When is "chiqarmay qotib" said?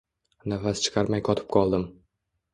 0.87-1.53